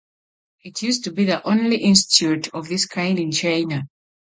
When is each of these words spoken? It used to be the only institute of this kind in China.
It 0.63 0.81
used 0.81 1.03
to 1.03 1.11
be 1.11 1.25
the 1.25 1.47
only 1.47 1.77
institute 1.77 2.47
of 2.55 2.67
this 2.67 2.87
kind 2.87 3.19
in 3.19 3.31
China. 3.31 3.83